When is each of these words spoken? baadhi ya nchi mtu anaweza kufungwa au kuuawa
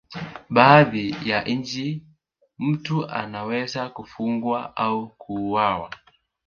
baadhi 0.49 1.15
ya 1.25 1.43
nchi 1.43 2.03
mtu 2.59 3.09
anaweza 3.09 3.89
kufungwa 3.89 4.75
au 4.75 5.09
kuuawa 5.09 5.89